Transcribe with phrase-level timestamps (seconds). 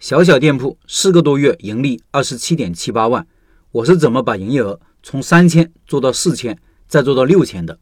[0.00, 3.26] 小小店铺四个多月盈利二十七点七八万，
[3.70, 7.78] 我是怎么把营业额从三千做到四千，再做到六千的？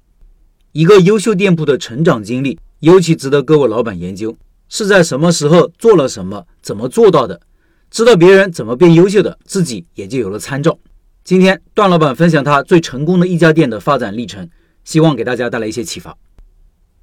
[0.72, 4.36] 一个优秀店铺的成长经历，尤其值得各位老板研究，
[4.68, 7.40] 是在什么时候做了什么，怎么做到的？
[7.88, 10.76] 知道别人怎么变优秀的，自己也就有了参照。
[11.22, 14.50] 今天段老板分享他最成功的一家店的发展历程，
[14.82, 16.18] 希望给大家带来一些启发。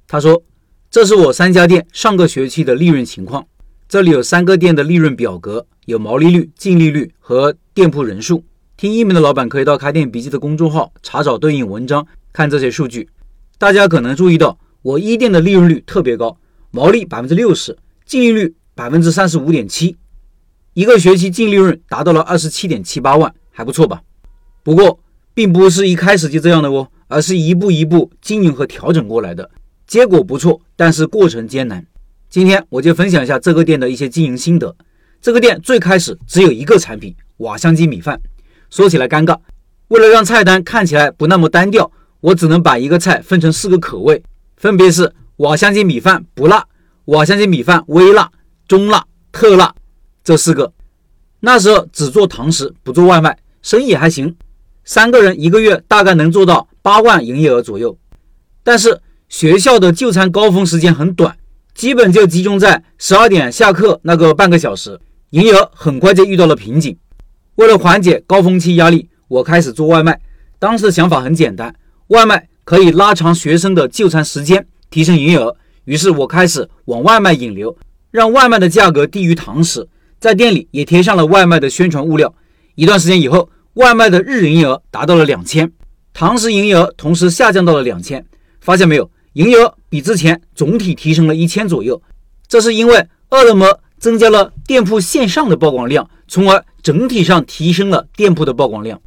[0.06, 0.42] 他说
[0.90, 3.46] ：“这是我三家店上个学期的利润情况。”
[3.88, 8.42] 这里有三个店的利润表格，有毛利率、净利率和店铺人数。
[8.76, 13.08] 听一门的老板可以到开店笔记的公众号查找对应文章，看这些数据。
[13.58, 16.36] 大家可能注意到，我一店的利润率特别高，
[16.72, 19.96] 毛利百分之六十，净利率百分之三十五点七，
[20.74, 24.02] 一个学期净利润达到了二十七点七八万，还不错吧？
[24.64, 24.98] 不过，
[25.32, 29.48] 并不是一开始就这样的哦，而是一步一步经营和调整过来的，
[29.86, 31.86] 结果不错，但是过程艰难。
[32.28, 34.74] 今天我就分享一下这个店的一些经营心得。
[35.20, 38.20] 这个店最开始只有一个产品瓦香鸡米饭，
[38.70, 39.36] 说起来尴尬。
[39.88, 44.22] 为了让菜单看起来不那么单调，我只能把一个菜分成四个口味，
[44.56, 46.66] 分别是瓦香鸡米饭不辣、
[47.06, 48.30] 瓦香鸡米饭微辣、
[48.66, 49.74] 中辣、特辣
[50.22, 50.72] 这四个。
[51.40, 54.34] 那时候只做堂食，不做外卖，生意还行，
[54.84, 57.96] 三个人一个月大概能做到八万营业额左右。
[58.64, 61.36] 但是学校的就餐高峰时间很短。
[61.76, 64.98] 基本就集中在十二点下课那个半个小时，
[65.30, 66.96] 营业额很快就遇到了瓶颈。
[67.56, 70.18] 为了缓解高峰期压力，我开始做外卖。
[70.58, 71.74] 当时的想法很简单，
[72.06, 75.54] 外卖可以拉长学生的就餐时间，提升营业额。
[75.84, 77.76] 于是我开始往外卖引流，
[78.10, 79.86] 让外卖的价格低于堂食，
[80.18, 82.34] 在店里也贴上了外卖的宣传物料。
[82.74, 85.70] 一段时间以后，外卖的日营业额达到了两千，
[86.14, 88.24] 堂食营业额同时下降到了两千。
[88.62, 89.10] 发现没有？
[89.36, 92.00] 营业额比之前总体提升了一千左右，
[92.48, 98.98] 这是因为饿了么增加了店铺线上的曝光量，从而整体上提升了店铺的曝光量。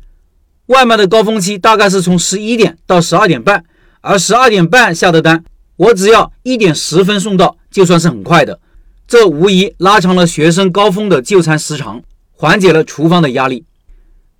[0.67, 3.65] 外卖的高峰期大概是从十一点到十二点半，
[4.01, 5.43] 而十二点半下的单，
[5.77, 8.59] 我只要一点十分送到，就算是很快的。
[9.07, 12.03] 这无疑拉长了学生高峰的就餐时长，
[12.33, 13.65] 缓解了厨房的压力。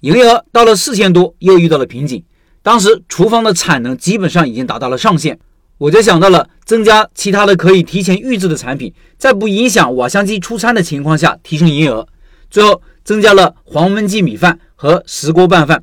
[0.02, 2.24] 营业额到了四千多，又遇到了瓶颈，
[2.62, 5.40] 当时厨房的产能基本上已经达到了上限。
[5.80, 12.06] 我就想到了增加其他的可以提前预制的产品，在不影响瓦香鸡出餐的情况下提升营业额。
[12.52, 15.82] 最后增加了黄焖鸡米饭和石锅拌饭。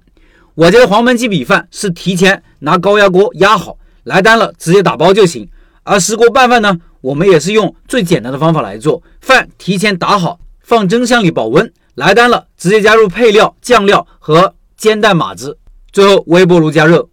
[0.55, 5.49] 我家的黄焖鸡米饭是提前拿高压锅压好，来单了直接打包就行。
[5.83, 15.56] 而石锅拌饭呢，我们也是用最简单的方法来做，饭提前打好，放蒸箱里保温，来单了直接加入配料、酱料和煎蛋码子，
[15.91, 17.09] 最后微波炉加热。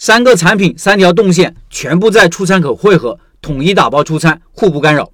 [0.00, 5.10] 三个产品，三条动线全部在出餐口汇合，统一打包出餐，互不干扰。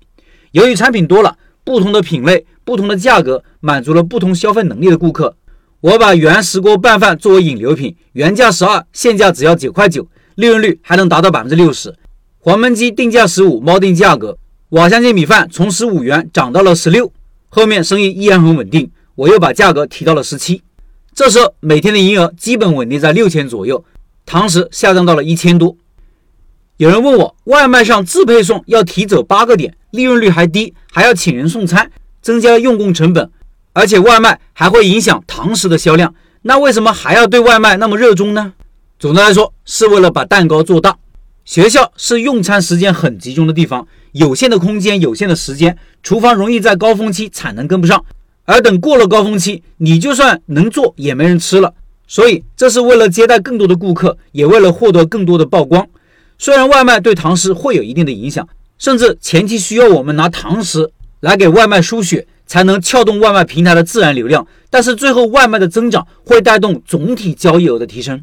[0.50, 5.34] 由于产品多了，不同的品类、不同的价格，满足了不同消费能力的顾客。
[5.80, 11.94] 我把原石锅拌饭作为引流品，原价十二，现价只要九块九，利润率还能达到百分之六十。
[12.38, 14.36] 黄焖鸡定价十五，猫定价格。
[14.68, 17.10] 瓦香鸡米饭从十五元涨到了十六，
[17.48, 20.60] 后面生意依然很稳定，我又把价格提到了十七。
[21.14, 23.82] 这时候每天的营业额基本稳定在六千左右。
[24.26, 25.76] 堂食下降到了一千多。
[26.76, 31.90] 有人问我，外卖上自配送要提走八个点，利润率还低，还要请人送餐，
[32.20, 33.30] 增加用工成本，
[33.72, 36.14] 而且外卖还会影响堂食的销量。
[36.42, 38.52] 那为什么还要对外卖那么热衷呢？
[38.98, 40.96] 总的来说，是为了把蛋糕做大。
[41.44, 48.04] 学校是用餐时间很集中的地方，有限的空间，有限的时间，厨房容易在高峰期产能跟不上，
[48.46, 51.74] 而等过了高峰期，你就算能做，也没人吃了。
[52.06, 55.86] 所以，这是为了接待更多的顾客，也为了获得更多的曝光。
[56.38, 58.46] 虽然外卖对堂食会有一定的影响，
[58.78, 68.22] 甚至前期需要我们拿堂食来给外卖输血，才能撬动外卖平台的自然流量，但是最后外卖的增长会带动总体交易额的提升。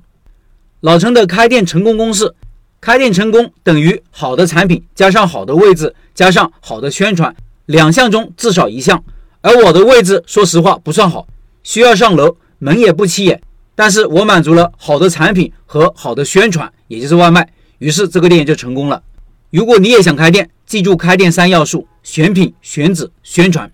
[0.81, 2.33] 老陈的开店成功公式：
[2.79, 9.03] 开店成功等于好的产品加上好的位置加上好的宣传，两项中至少一项。
[9.41, 11.27] 而我的位置，说实话不算好，
[11.63, 13.41] 需要上楼，门也不起眼。
[13.75, 17.47] 但是我满足了好的产品和好的宣传，也就是外卖，
[17.79, 19.01] 于是这个店就成功了。
[19.49, 23.71] 如果你也想开店，记住开店三要素：选品、选址、宣传。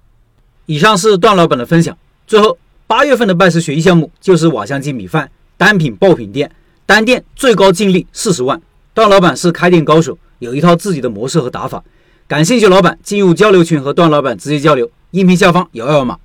[0.65, 1.97] 以上是段老板的分享。
[2.25, 2.57] 最后，
[2.87, 6.51] 八月份的拜师学艺项目就是瓦香鸡米饭单品爆品店，
[6.85, 8.61] 单店最高净利四十万。
[8.93, 11.83] 段老板是开店高手，有一套自己的模式和打法。
[12.27, 16.17] 感兴趣老板进入交流群和段老板直接交流，音频下方有二维码。